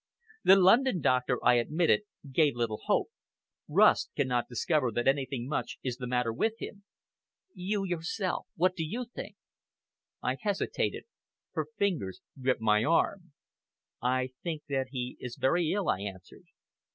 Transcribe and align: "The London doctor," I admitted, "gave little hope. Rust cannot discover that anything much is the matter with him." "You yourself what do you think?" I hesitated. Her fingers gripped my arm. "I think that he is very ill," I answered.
"The 0.43 0.55
London 0.55 0.99
doctor," 0.99 1.37
I 1.45 1.57
admitted, 1.57 2.01
"gave 2.31 2.55
little 2.55 2.81
hope. 2.85 3.09
Rust 3.69 4.09
cannot 4.15 4.47
discover 4.49 4.89
that 4.91 5.07
anything 5.07 5.47
much 5.47 5.77
is 5.83 5.97
the 5.97 6.07
matter 6.07 6.33
with 6.33 6.53
him." 6.57 6.83
"You 7.53 7.85
yourself 7.85 8.47
what 8.55 8.75
do 8.75 8.83
you 8.83 9.05
think?" 9.05 9.35
I 10.23 10.37
hesitated. 10.41 11.03
Her 11.51 11.67
fingers 11.77 12.21
gripped 12.41 12.61
my 12.61 12.83
arm. 12.83 13.33
"I 14.01 14.31
think 14.41 14.63
that 14.69 14.87
he 14.89 15.17
is 15.19 15.35
very 15.39 15.71
ill," 15.71 15.87
I 15.87 15.99
answered. 15.99 16.45